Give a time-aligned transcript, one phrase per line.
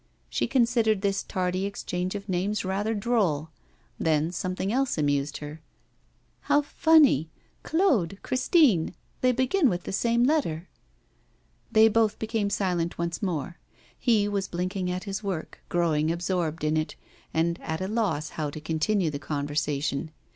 [0.31, 3.51] She considered this tardy exchange of names rather droll.
[3.99, 5.61] Then something else amused her.
[6.39, 7.29] 'How funny
[7.61, 10.67] Claude, Christine they begin with the same letter.'
[11.71, 13.59] They both became silent once more.
[13.95, 16.95] He was blinking at his work, growing absorbed in it,
[17.31, 20.09] and at a loss how to continue the conversation.